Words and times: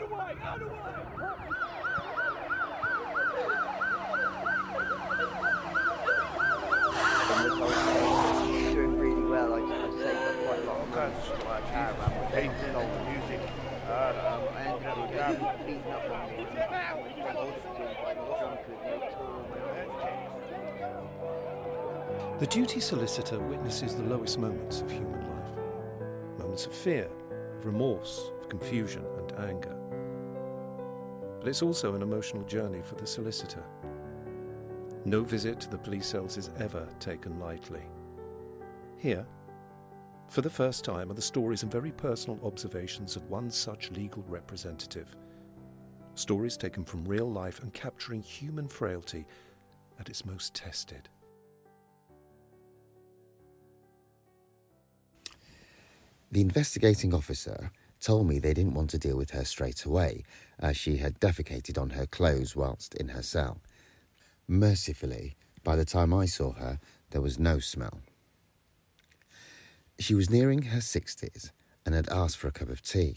Out 0.00 0.04
of 0.04 0.08
the 0.08 0.16
way! 0.16 0.34
Out 0.42 0.60
of 0.60 0.66
the 0.66 0.72
way! 0.72 0.80
doing 8.72 8.98
really 8.98 9.24
well. 9.24 9.52
I, 9.52 9.58
I 9.58 9.90
saved 9.90 10.16
up 10.16 10.36
quite 10.46 10.60
a 10.60 10.64
lot 10.64 10.80
of 10.80 10.88
money. 10.88 11.14
Like 11.44 11.64
Caravan 11.70 12.10
with 12.18 12.30
People 12.32 12.60
them. 12.60 12.72
know 12.72 12.86
the 12.96 13.00
music. 13.10 13.40
Um, 13.90 14.14
I 14.54 14.58
ended 14.64 14.86
up 14.88 14.96
getting 15.12 15.42
beaten 15.66 15.92
up 15.92 16.04
on 16.10 16.16
me. 16.30 16.36
I 16.56 16.94
was 16.94 17.12
drunk 18.38 18.60
with 18.68 18.80
no 18.84 18.94
tool. 19.10 19.44
The 22.38 22.46
duty 22.46 22.80
solicitor 22.80 23.38
witnesses 23.38 23.96
the 23.96 24.04
lowest 24.04 24.38
moments 24.38 24.80
of 24.80 24.90
human 24.90 25.20
life 25.20 25.30
moments 26.38 26.64
of 26.64 26.72
fear, 26.72 27.08
of 27.58 27.66
remorse, 27.66 28.30
of 28.40 28.48
confusion, 28.48 29.04
and 29.18 29.32
anger. 29.46 29.79
But 31.40 31.48
it's 31.48 31.62
also 31.62 31.94
an 31.94 32.02
emotional 32.02 32.44
journey 32.44 32.82
for 32.82 32.94
the 32.96 33.06
solicitor. 33.06 33.64
No 35.06 35.22
visit 35.22 35.58
to 35.60 35.70
the 35.70 35.78
police 35.78 36.06
cells 36.06 36.36
is 36.36 36.50
ever 36.58 36.86
taken 37.00 37.40
lightly. 37.40 37.80
Here, 38.98 39.26
for 40.28 40.42
the 40.42 40.50
first 40.50 40.84
time, 40.84 41.10
are 41.10 41.14
the 41.14 41.22
stories 41.22 41.62
and 41.62 41.72
very 41.72 41.90
personal 41.90 42.38
observations 42.44 43.16
of 43.16 43.28
one 43.30 43.50
such 43.50 43.90
legal 43.90 44.22
representative. 44.28 45.16
Stories 46.14 46.58
taken 46.58 46.84
from 46.84 47.04
real 47.04 47.28
life 47.28 47.62
and 47.62 47.72
capturing 47.72 48.22
human 48.22 48.68
frailty 48.68 49.26
at 49.98 50.10
its 50.10 50.26
most 50.26 50.54
tested. 50.54 51.08
The 56.30 56.42
investigating 56.42 57.12
officer 57.14 57.72
told 58.00 58.26
me 58.26 58.38
they 58.38 58.54
didn't 58.54 58.74
want 58.74 58.90
to 58.90 58.98
deal 58.98 59.16
with 59.16 59.30
her 59.30 59.44
straight 59.44 59.84
away, 59.84 60.24
as 60.58 60.76
she 60.76 60.96
had 60.96 61.20
defecated 61.20 61.80
on 61.80 61.90
her 61.90 62.06
clothes 62.06 62.56
whilst 62.56 62.94
in 62.94 63.08
her 63.08 63.22
cell. 63.22 63.60
Mercifully, 64.48 65.36
by 65.62 65.76
the 65.76 65.84
time 65.84 66.12
I 66.12 66.26
saw 66.26 66.52
her, 66.52 66.80
there 67.10 67.20
was 67.20 67.38
no 67.38 67.58
smell. 67.58 68.00
She 69.98 70.14
was 70.14 70.30
nearing 70.30 70.62
her 70.62 70.78
60s 70.78 71.50
and 71.84 71.94
had 71.94 72.08
asked 72.08 72.38
for 72.38 72.48
a 72.48 72.52
cup 72.52 72.70
of 72.70 72.82
tea. 72.82 73.16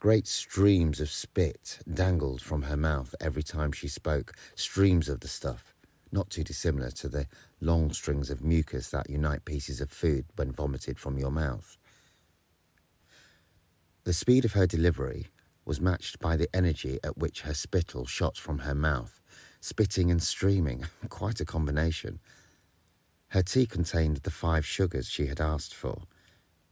Great 0.00 0.26
streams 0.26 1.00
of 1.00 1.10
spit 1.10 1.80
dangled 1.92 2.40
from 2.40 2.62
her 2.62 2.76
mouth 2.76 3.14
every 3.20 3.42
time 3.42 3.72
she 3.72 3.88
spoke, 3.88 4.32
streams 4.54 5.08
of 5.08 5.20
the 5.20 5.28
stuff, 5.28 5.74
not 6.12 6.30
too 6.30 6.44
dissimilar 6.44 6.90
to 6.92 7.08
the 7.08 7.26
long 7.60 7.92
strings 7.92 8.30
of 8.30 8.42
mucus 8.42 8.90
that 8.90 9.10
unite 9.10 9.44
pieces 9.44 9.80
of 9.80 9.90
food 9.90 10.24
when 10.36 10.52
vomited 10.52 10.98
from 10.98 11.18
your 11.18 11.32
mouth. 11.32 11.76
The 14.08 14.14
speed 14.14 14.46
of 14.46 14.54
her 14.54 14.66
delivery 14.66 15.26
was 15.66 15.82
matched 15.82 16.18
by 16.18 16.38
the 16.38 16.48
energy 16.56 16.98
at 17.04 17.18
which 17.18 17.42
her 17.42 17.52
spittle 17.52 18.06
shot 18.06 18.38
from 18.38 18.60
her 18.60 18.74
mouth, 18.74 19.20
spitting 19.60 20.10
and 20.10 20.22
streaming, 20.22 20.86
quite 21.10 21.40
a 21.40 21.44
combination. 21.44 22.18
Her 23.32 23.42
tea 23.42 23.66
contained 23.66 24.16
the 24.16 24.30
five 24.30 24.64
sugars 24.64 25.10
she 25.10 25.26
had 25.26 25.42
asked 25.42 25.74
for. 25.74 26.04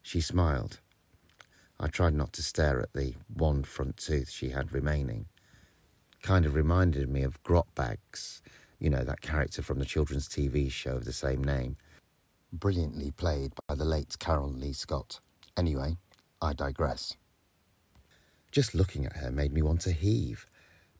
She 0.00 0.22
smiled. 0.22 0.80
I 1.78 1.88
tried 1.88 2.14
not 2.14 2.32
to 2.32 2.42
stare 2.42 2.80
at 2.80 2.94
the 2.94 3.16
one 3.28 3.64
front 3.64 3.98
tooth 3.98 4.30
she 4.30 4.48
had 4.48 4.72
remaining. 4.72 5.26
Kind 6.22 6.46
of 6.46 6.54
reminded 6.54 7.10
me 7.10 7.22
of 7.22 7.42
Grotbags, 7.42 8.40
you 8.78 8.88
know, 8.88 9.04
that 9.04 9.20
character 9.20 9.60
from 9.60 9.78
the 9.78 9.84
children's 9.84 10.26
TV 10.26 10.72
show 10.72 10.96
of 10.96 11.04
the 11.04 11.12
same 11.12 11.44
name. 11.44 11.76
Brilliantly 12.50 13.10
played 13.10 13.52
by 13.68 13.74
the 13.74 13.84
late 13.84 14.18
Carol 14.18 14.48
Lee 14.48 14.72
Scott. 14.72 15.20
Anyway, 15.54 15.98
I 16.40 16.54
digress. 16.54 17.14
Just 18.56 18.74
looking 18.74 19.04
at 19.04 19.16
her 19.16 19.30
made 19.30 19.52
me 19.52 19.60
want 19.60 19.82
to 19.82 19.92
heave, 19.92 20.46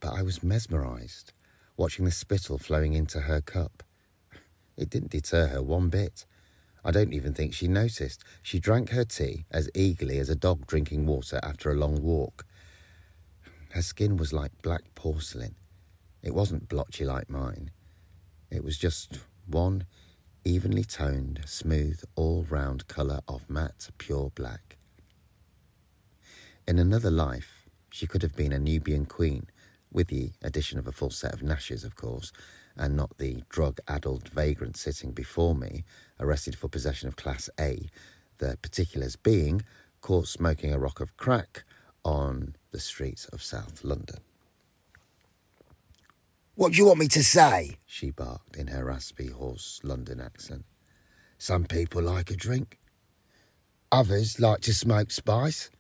but 0.01 0.13
I 0.13 0.21
was 0.21 0.43
mesmerised, 0.43 1.33
watching 1.79 2.05
the 2.05 2.11
spittle 2.11 2.59
flowing 2.59 2.93
into 2.93 3.21
her 3.21 3.41
cup. 3.41 3.83
It 4.77 4.91
didn't 4.91 5.13
deter 5.13 5.47
her 5.47 5.63
one 5.63 5.89
bit. 5.89 6.27
I 6.85 6.91
don't 6.91 7.15
even 7.15 7.33
think 7.33 7.55
she 7.55 7.67
noticed. 7.67 8.23
She 8.43 8.61
drank 8.61 8.91
her 8.91 9.07
tea 9.07 9.47
as 9.51 9.71
eagerly 9.75 10.19
as 10.19 10.29
a 10.29 10.37
dog 10.37 10.67
drinking 10.67 11.07
water 11.07 11.41
after 11.43 11.71
a 11.71 11.75
long 11.75 12.03
walk. 12.03 12.45
Her 13.71 13.81
skin 13.81 14.19
was 14.19 14.35
like 14.35 14.61
black 14.61 14.95
porcelain. 14.95 15.55
It 16.23 16.35
wasn't 16.35 16.69
blotchy 16.69 17.07
like 17.07 17.31
mine. 17.31 17.71
It 18.51 18.65
was 18.65 18.77
just 18.77 19.21
one 19.47 19.87
evenly 20.45 20.85
toned, 20.85 21.41
smooth, 21.47 22.05
all 22.17 22.45
round 22.51 22.87
colour 22.87 23.21
of 23.27 23.49
matte, 23.49 23.89
pure 23.97 24.31
black. 24.35 24.76
In 26.67 26.81
another 26.81 27.13
life, 27.13 27.69
she 27.93 28.09
could 28.09 28.23
have 28.23 28.35
been 28.35 28.53
a 28.53 28.59
Nubian 28.59 29.07
queen, 29.07 29.47
with 29.93 30.09
the 30.09 30.33
addition 30.43 30.81
of 30.81 30.89
a 30.89 30.93
full 30.93 31.11
set 31.11 31.33
of 31.33 31.43
nashes, 31.43 31.85
of 31.85 31.95
course, 31.95 32.33
and 32.77 32.97
not 32.97 33.19
the 33.19 33.45
drug 33.49 33.79
addled 33.87 34.29
vagrant 34.31 34.77
sitting 34.77 35.13
before 35.13 35.55
me, 35.55 35.85
arrested 36.19 36.57
for 36.57 36.69
possession 36.69 37.07
of 37.07 37.15
Class 37.15 37.49
A, 37.61 37.89
the 38.39 38.59
particulars 38.63 39.15
being 39.15 39.63
caught 40.01 40.27
smoking 40.27 40.73
a 40.73 40.79
rock 40.79 41.01
of 41.01 41.17
crack 41.17 41.63
on 42.05 42.57
the 42.73 42.81
streets 42.81 43.27
of 43.27 43.43
South 43.43 43.85
London. 43.85 44.19
What 46.57 46.73
do 46.73 46.79
you 46.79 46.87
want 46.87 46.99
me 46.99 47.09
to 47.09 47.23
say? 47.23 47.77
She 47.87 48.11
barked 48.11 48.57
in 48.57 48.69
her 48.69 48.85
raspy, 48.85 49.29
hoarse 49.29 49.81
London 49.85 50.21
accent. 50.21 50.65
Some 51.39 51.65
people 51.65 52.03
like 52.03 52.31
a 52.31 52.37
drink. 52.37 52.79
Others 53.93 54.41
like 54.41 54.63
to 54.63 54.75
smoke 54.75 55.13
spice. 55.13 55.71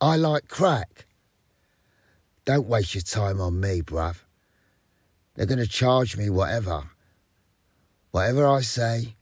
I 0.00 0.16
like 0.16 0.48
crack. 0.48 1.06
Don't 2.44 2.66
waste 2.66 2.94
your 2.94 3.02
time 3.02 3.40
on 3.40 3.58
me, 3.60 3.80
bruv. 3.80 4.22
They're 5.34 5.46
going 5.46 5.58
to 5.58 5.66
charge 5.66 6.16
me 6.16 6.28
whatever. 6.28 6.90
Whatever 8.10 8.46
I 8.46 8.60
say, 8.60 9.16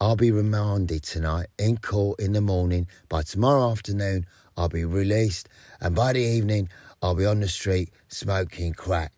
I'll 0.00 0.16
be 0.16 0.30
remanded 0.30 1.02
tonight 1.02 1.46
in 1.58 1.78
court 1.78 2.20
in 2.20 2.32
the 2.32 2.40
morning. 2.40 2.86
By 3.08 3.22
tomorrow 3.22 3.70
afternoon, 3.70 4.26
I'll 4.56 4.68
be 4.68 4.84
released, 4.84 5.48
and 5.80 5.94
by 5.94 6.12
the 6.12 6.20
evening, 6.20 6.68
I'll 7.02 7.14
be 7.14 7.26
on 7.26 7.40
the 7.40 7.48
street 7.48 7.90
smoking 8.08 8.74
crack. 8.74 9.12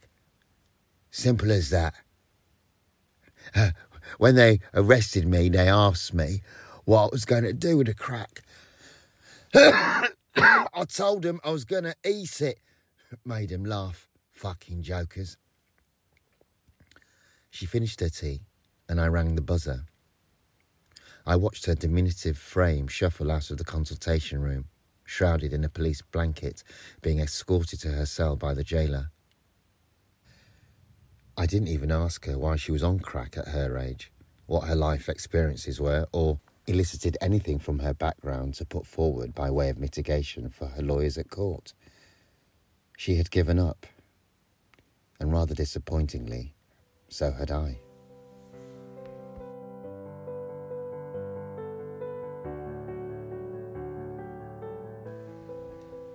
Simple 1.11 1.51
as 1.51 1.71
that. 1.71 1.95
When 4.19 4.35
they 4.35 4.59
arrested 4.75 5.27
me, 5.29 5.49
they 5.49 5.69
asked 5.69 6.13
me 6.13 6.43
what 6.85 7.05
I 7.05 7.09
was 7.13 7.25
going 7.25 7.45
to 7.45 7.53
do 7.53 7.77
with 7.79 7.87
the 7.87 7.95
crack. 7.95 8.43
I 10.37 10.85
told 10.85 11.25
him 11.25 11.41
I 11.45 11.51
was 11.51 11.65
going 11.65 11.85
to 11.85 11.95
eat 12.05 12.41
it. 12.41 12.59
Made 13.25 13.51
him 13.51 13.65
laugh. 13.65 14.09
Fucking 14.33 14.83
jokers. 14.83 15.37
She 17.51 17.67
finished 17.67 18.01
her 18.01 18.09
tea, 18.09 18.43
and 18.89 19.01
I 19.01 19.09
rang 19.09 19.35
the 19.35 19.43
buzzer. 19.43 19.87
I 21.27 21.37
watched 21.37 21.67
her 21.67 21.75
diminutive 21.75 22.39
frame 22.39 22.89
shuffle 22.89 23.31
out 23.31 23.51
of 23.51 23.59
the 23.59 23.65
consultation 23.65 24.41
room, 24.41 24.67
shrouded 25.05 25.53
in 25.53 25.65
a 25.65 25.69
police 25.69 26.01
blanket, 26.01 26.63
being 27.03 27.19
escorted 27.19 27.81
to 27.81 27.89
her 27.89 28.07
cell 28.07 28.37
by 28.37 28.55
the 28.55 28.65
jailer. 28.65 29.11
I 31.37 31.47
didn't 31.47 31.69
even 31.69 31.91
ask 31.91 32.25
her 32.27 32.39
why 32.39 32.57
she 32.57 32.73
was 32.73 32.83
on 32.83 33.01
crack 33.01 33.37
at 33.37 33.49
her 33.49 33.77
age, 33.77 34.13
what 34.47 34.69
her 34.69 34.75
life 34.75 35.09
experiences 35.09 35.81
were, 35.81 36.07
or 36.13 36.39
elicited 36.67 37.17
anything 37.21 37.59
from 37.59 37.81
her 37.81 37.95
background 37.95 38.55
to 38.55 38.65
put 38.65 38.87
forward 38.87 39.35
by 39.35 39.51
way 39.51 39.69
of 39.69 39.79
mitigation 39.79 40.51
for 40.51 40.67
her 40.67 40.83
lawyers 40.83 41.19
at 41.19 41.31
court. 41.31 41.73
She 42.97 43.17
had 43.17 43.31
given 43.31 43.59
up, 43.59 43.87
and 45.19 45.33
rather 45.33 45.55
disappointingly, 45.55 46.55
so 47.09 47.33
had 47.33 47.51
I. 47.51 47.79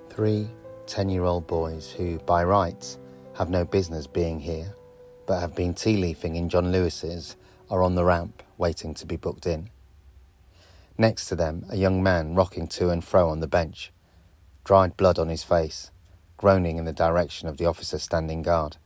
Three 0.09 0.47
10 0.87 1.09
year 1.09 1.23
old 1.23 1.47
boys 1.47 1.91
who, 1.91 2.19
by 2.19 2.43
rights, 2.43 2.99
have 3.33 3.49
no 3.49 3.65
business 3.65 4.07
being 4.07 4.39
here, 4.39 4.75
but 5.25 5.39
have 5.39 5.55
been 5.55 5.73
tea 5.73 5.97
leafing 5.97 6.35
in 6.35 6.49
John 6.49 6.71
Lewis's, 6.71 7.35
are 7.69 7.83
on 7.83 7.95
the 7.95 8.05
ramp 8.05 8.43
waiting 8.57 8.93
to 8.93 9.05
be 9.05 9.17
booked 9.17 9.47
in. 9.47 9.69
Next 10.97 11.27
to 11.27 11.35
them, 11.35 11.65
a 11.69 11.75
young 11.75 12.01
man 12.01 12.35
rocking 12.35 12.67
to 12.69 12.89
and 12.89 13.03
fro 13.03 13.29
on 13.29 13.41
the 13.41 13.47
bench, 13.47 13.91
dried 14.63 14.95
blood 14.95 15.19
on 15.19 15.27
his 15.27 15.43
face, 15.43 15.91
groaning 16.37 16.77
in 16.77 16.85
the 16.85 16.93
direction 16.93 17.47
of 17.47 17.57
the 17.57 17.65
officer 17.65 17.99
standing 17.99 18.41
guard. 18.41 18.77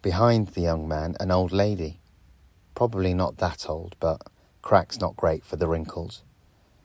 Behind 0.00 0.48
the 0.48 0.62
young 0.62 0.88
man, 0.88 1.16
an 1.20 1.30
old 1.30 1.52
lady, 1.52 2.00
probably 2.74 3.12
not 3.12 3.38
that 3.38 3.68
old, 3.68 3.96
but 4.00 4.22
crack's 4.62 4.98
not 4.98 5.16
great 5.16 5.44
for 5.44 5.56
the 5.56 5.68
wrinkles, 5.68 6.22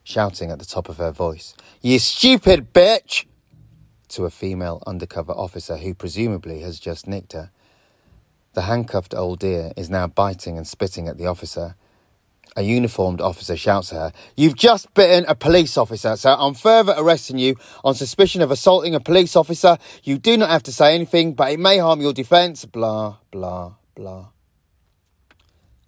shouting 0.03 0.51
at 0.51 0.59
the 0.59 0.65
top 0.65 0.89
of 0.89 0.97
her 0.97 1.11
voice, 1.11 1.55
You 1.81 1.99
stupid 1.99 2.73
bitch! 2.73 3.25
to 4.09 4.25
a 4.25 4.29
female 4.29 4.83
undercover 4.85 5.31
officer 5.31 5.77
who 5.77 5.93
presumably 5.93 6.59
has 6.59 6.79
just 6.79 7.07
nicked 7.07 7.31
her. 7.31 7.51
The 8.53 8.63
handcuffed 8.63 9.13
old 9.13 9.39
dear 9.39 9.71
is 9.77 9.89
now 9.89 10.07
biting 10.07 10.57
and 10.57 10.67
spitting 10.67 11.07
at 11.07 11.17
the 11.17 11.27
officer, 11.27 11.75
A 12.57 12.63
uniformed 12.63 13.21
officer 13.21 13.55
shouts 13.55 13.93
at 13.93 13.97
her, 13.97 14.11
You've 14.35 14.57
just 14.57 14.93
bitten 14.93 15.23
a 15.29 15.35
police 15.35 15.77
officer, 15.77 16.17
so 16.17 16.35
I'm 16.37 16.53
further 16.53 16.93
arresting 16.97 17.37
you 17.37 17.55
on 17.83 17.95
suspicion 17.95 18.41
of 18.41 18.51
assaulting 18.51 18.93
a 18.93 18.99
police 18.99 19.37
officer. 19.37 19.77
You 20.03 20.17
do 20.17 20.35
not 20.35 20.49
have 20.49 20.63
to 20.63 20.73
say 20.73 20.93
anything, 20.93 21.33
but 21.33 21.51
it 21.51 21.59
may 21.59 21.77
harm 21.77 22.01
your 22.01 22.11
defence. 22.11 22.65
Blah, 22.65 23.17
blah, 23.31 23.75
blah. 23.95 24.27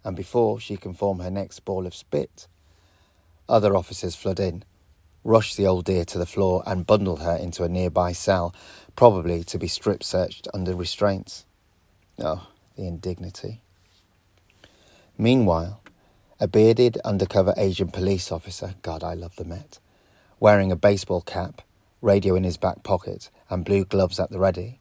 And 0.04 0.16
before 0.16 0.58
she 0.58 0.78
can 0.78 0.94
form 0.94 1.18
her 1.18 1.30
next 1.30 1.60
ball 1.66 1.86
of 1.86 1.94
spit, 1.94 2.46
other 3.46 3.76
officers 3.76 4.16
flood 4.16 4.40
in, 4.40 4.64
rush 5.22 5.54
the 5.54 5.66
old 5.66 5.84
dear 5.84 6.06
to 6.06 6.18
the 6.18 6.26
floor, 6.26 6.62
and 6.66 6.86
bundle 6.86 7.16
her 7.16 7.36
into 7.36 7.64
a 7.64 7.68
nearby 7.68 8.12
cell, 8.12 8.54
probably 8.96 9.44
to 9.44 9.58
be 9.58 9.68
strip 9.68 10.02
searched 10.02 10.48
under 10.54 10.74
restraints. 10.74 11.44
Oh, 12.18 12.48
the 12.76 12.86
indignity. 12.86 13.60
Meanwhile, 15.18 15.80
a 16.40 16.48
bearded 16.48 16.98
undercover 17.04 17.54
Asian 17.56 17.88
police 17.88 18.32
officer, 18.32 18.74
God, 18.82 19.02
I 19.02 19.14
love 19.14 19.36
the 19.36 19.44
Met, 19.44 19.78
wearing 20.40 20.72
a 20.72 20.76
baseball 20.76 21.20
cap, 21.20 21.62
radio 22.00 22.34
in 22.34 22.44
his 22.44 22.56
back 22.56 22.82
pocket, 22.82 23.30
and 23.48 23.64
blue 23.64 23.84
gloves 23.84 24.18
at 24.18 24.30
the 24.30 24.38
ready, 24.38 24.80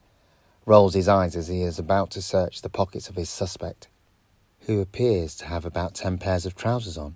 rolls 0.65 0.93
his 0.93 1.07
eyes 1.07 1.35
as 1.35 1.47
he 1.47 1.61
is 1.61 1.77
about 1.77 2.09
to 2.11 2.21
search 2.21 2.61
the 2.61 2.69
pockets 2.69 3.09
of 3.09 3.15
his 3.15 3.29
suspect, 3.29 3.87
who 4.61 4.81
appears 4.81 5.35
to 5.35 5.45
have 5.45 5.65
about 5.65 5.93
ten 5.93 6.17
pairs 6.17 6.45
of 6.45 6.55
trousers 6.55 6.97
on. 6.97 7.15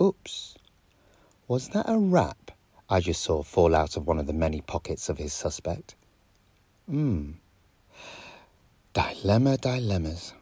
Oops, 0.00 0.56
was 1.48 1.68
that 1.70 1.88
a 1.88 1.98
wrap 1.98 2.50
I 2.90 3.00
just 3.00 3.22
saw 3.22 3.42
fall 3.42 3.74
out 3.74 3.96
of 3.96 4.06
one 4.06 4.18
of 4.18 4.26
the 4.26 4.32
many 4.32 4.60
pockets 4.60 5.08
of 5.08 5.18
his 5.18 5.32
suspect? 5.32 5.94
Hmm. 6.88 7.32
Dilemma, 8.92 9.56
dilemmas. 9.56 10.34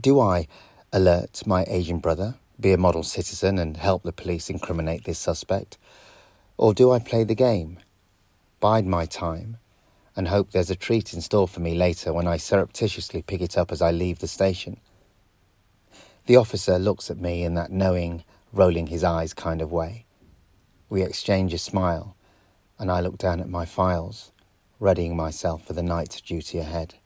Do 0.00 0.20
I 0.20 0.48
alert 0.92 1.46
my 1.46 1.64
Asian 1.68 1.98
brother, 1.98 2.34
be 2.60 2.72
a 2.72 2.76
model 2.76 3.02
citizen, 3.02 3.58
and 3.58 3.78
help 3.78 4.02
the 4.02 4.12
police 4.12 4.50
incriminate 4.50 5.04
this 5.04 5.18
suspect? 5.18 5.78
Or 6.58 6.74
do 6.74 6.92
I 6.92 6.98
play 6.98 7.24
the 7.24 7.34
game, 7.34 7.78
bide 8.60 8.86
my 8.86 9.06
time, 9.06 9.56
and 10.14 10.28
hope 10.28 10.50
there's 10.50 10.70
a 10.70 10.76
treat 10.76 11.14
in 11.14 11.22
store 11.22 11.48
for 11.48 11.60
me 11.60 11.74
later 11.74 12.12
when 12.12 12.28
I 12.28 12.36
surreptitiously 12.36 13.22
pick 13.22 13.40
it 13.40 13.56
up 13.56 13.72
as 13.72 13.80
I 13.80 13.90
leave 13.90 14.18
the 14.18 14.28
station? 14.28 14.78
The 16.26 16.36
officer 16.36 16.78
looks 16.78 17.10
at 17.10 17.18
me 17.18 17.42
in 17.42 17.54
that 17.54 17.72
knowing, 17.72 18.22
rolling 18.52 18.88
his 18.88 19.02
eyes 19.02 19.32
kind 19.32 19.62
of 19.62 19.72
way. 19.72 20.04
We 20.90 21.02
exchange 21.02 21.54
a 21.54 21.58
smile, 21.58 22.16
and 22.78 22.92
I 22.92 23.00
look 23.00 23.16
down 23.16 23.40
at 23.40 23.48
my 23.48 23.64
files, 23.64 24.30
readying 24.78 25.16
myself 25.16 25.66
for 25.66 25.72
the 25.72 25.82
night 25.82 26.20
duty 26.24 26.58
ahead. 26.58 26.96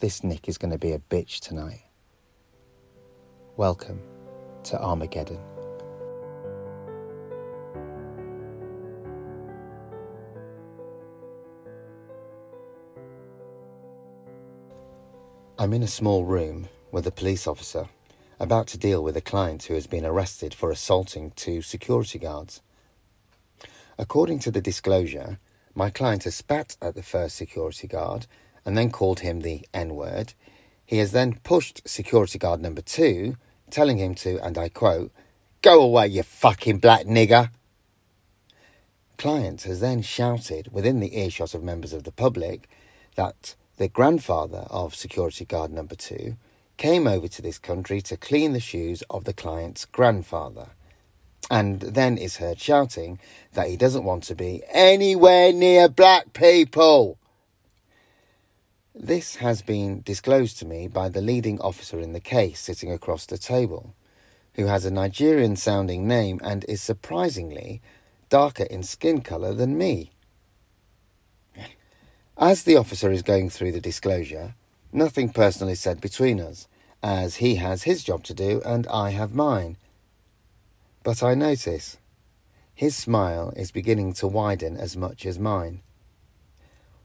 This 0.00 0.24
Nick 0.24 0.48
is 0.48 0.58
going 0.58 0.72
to 0.72 0.78
be 0.78 0.92
a 0.92 0.98
bitch 0.98 1.38
tonight. 1.38 1.87
Welcome 3.58 4.00
to 4.62 4.80
Armageddon. 4.80 5.40
I'm 15.58 15.72
in 15.72 15.82
a 15.82 15.88
small 15.88 16.24
room 16.24 16.68
with 16.92 17.04
a 17.08 17.10
police 17.10 17.48
officer 17.48 17.88
about 18.38 18.68
to 18.68 18.78
deal 18.78 19.02
with 19.02 19.16
a 19.16 19.20
client 19.20 19.64
who 19.64 19.74
has 19.74 19.88
been 19.88 20.06
arrested 20.06 20.54
for 20.54 20.70
assaulting 20.70 21.32
two 21.32 21.60
security 21.60 22.20
guards. 22.20 22.60
According 23.98 24.38
to 24.38 24.52
the 24.52 24.60
disclosure, 24.60 25.40
my 25.74 25.90
client 25.90 26.22
has 26.22 26.36
spat 26.36 26.76
at 26.80 26.94
the 26.94 27.02
first 27.02 27.34
security 27.34 27.88
guard 27.88 28.28
and 28.64 28.78
then 28.78 28.92
called 28.92 29.18
him 29.18 29.40
the 29.40 29.66
N 29.74 29.96
word. 29.96 30.34
He 30.86 30.98
has 30.98 31.10
then 31.10 31.40
pushed 31.42 31.88
security 31.88 32.38
guard 32.38 32.60
number 32.62 32.82
two, 32.82 33.34
telling 33.70 33.98
him 33.98 34.14
to, 34.16 34.38
and 34.44 34.56
I 34.58 34.68
quote, 34.68 35.12
Go 35.62 35.80
away, 35.82 36.08
you 36.08 36.22
fucking 36.22 36.78
black 36.78 37.04
nigger. 37.04 37.50
Client 39.16 39.62
has 39.62 39.80
then 39.80 40.02
shouted 40.02 40.72
within 40.72 41.00
the 41.00 41.18
earshot 41.18 41.52
of 41.52 41.62
members 41.62 41.92
of 41.92 42.04
the 42.04 42.12
public 42.12 42.68
that 43.16 43.56
the 43.76 43.88
grandfather 43.88 44.66
of 44.70 44.94
security 44.94 45.44
guard 45.44 45.72
number 45.72 45.96
two 45.96 46.36
came 46.76 47.08
over 47.08 47.26
to 47.26 47.42
this 47.42 47.58
country 47.58 48.00
to 48.00 48.16
clean 48.16 48.52
the 48.52 48.60
shoes 48.60 49.02
of 49.10 49.24
the 49.24 49.32
client's 49.32 49.84
grandfather, 49.84 50.68
and 51.50 51.80
then 51.80 52.16
is 52.16 52.36
heard 52.36 52.60
shouting 52.60 53.18
that 53.54 53.68
he 53.68 53.76
doesn't 53.76 54.04
want 54.04 54.22
to 54.24 54.34
be 54.34 54.62
anywhere 54.70 55.52
near 55.52 55.88
black 55.88 56.32
people. 56.32 57.17
This 59.00 59.36
has 59.36 59.62
been 59.62 60.02
disclosed 60.02 60.58
to 60.58 60.66
me 60.66 60.88
by 60.88 61.08
the 61.08 61.20
leading 61.20 61.60
officer 61.60 62.00
in 62.00 62.14
the 62.14 62.20
case 62.20 62.58
sitting 62.58 62.90
across 62.90 63.26
the 63.26 63.38
table, 63.38 63.94
who 64.54 64.66
has 64.66 64.84
a 64.84 64.90
Nigerian 64.90 65.54
sounding 65.54 66.08
name 66.08 66.40
and 66.42 66.64
is 66.68 66.82
surprisingly 66.82 67.80
darker 68.28 68.64
in 68.64 68.82
skin 68.82 69.20
colour 69.20 69.54
than 69.54 69.78
me. 69.78 70.10
As 72.36 72.64
the 72.64 72.74
officer 72.76 73.12
is 73.12 73.22
going 73.22 73.50
through 73.50 73.70
the 73.70 73.80
disclosure, 73.80 74.56
nothing 74.92 75.28
personal 75.28 75.72
is 75.72 75.78
said 75.78 76.00
between 76.00 76.40
us, 76.40 76.66
as 77.00 77.36
he 77.36 77.54
has 77.54 77.84
his 77.84 78.02
job 78.02 78.24
to 78.24 78.34
do 78.34 78.60
and 78.66 78.84
I 78.88 79.10
have 79.10 79.32
mine. 79.32 79.76
But 81.04 81.22
I 81.22 81.34
notice 81.34 81.98
his 82.74 82.96
smile 82.96 83.52
is 83.56 83.70
beginning 83.70 84.14
to 84.14 84.26
widen 84.26 84.76
as 84.76 84.96
much 84.96 85.24
as 85.24 85.38
mine, 85.38 85.82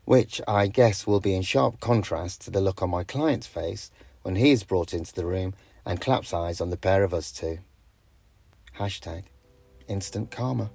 which 0.05 0.41
I 0.47 0.67
guess 0.67 1.07
will 1.07 1.19
be 1.19 1.35
in 1.35 1.41
sharp 1.41 1.79
contrast 1.79 2.41
to 2.41 2.51
the 2.51 2.61
look 2.61 2.81
on 2.81 2.89
my 2.89 3.03
client's 3.03 3.47
face 3.47 3.91
when 4.21 4.35
he 4.35 4.51
is 4.51 4.63
brought 4.63 4.93
into 4.93 5.13
the 5.13 5.25
room 5.25 5.53
and 5.85 6.01
claps 6.01 6.33
eyes 6.33 6.61
on 6.61 6.69
the 6.69 6.77
pair 6.77 7.03
of 7.03 7.13
us 7.13 7.31
two. 7.31 7.59
Hashtag 8.77 9.23
instant 9.87 10.31
karma. 10.31 10.69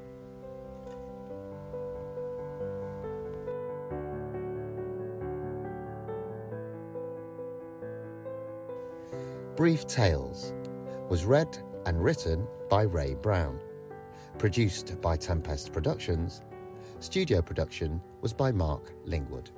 Brief 9.57 9.87
Tales 9.89 10.53
was 11.09 11.25
read 11.25 11.59
and 11.85 12.03
written 12.03 12.47
by 12.71 12.83
Ray 12.83 13.15
Brown. 13.15 13.59
Produced 14.39 15.01
by 15.01 15.17
Tempest 15.17 15.73
Productions. 15.73 16.43
Studio 17.01 17.41
production 17.41 18.01
was 18.23 18.33
by 18.33 18.51
Mark 18.51 18.93
Lingwood. 19.07 19.51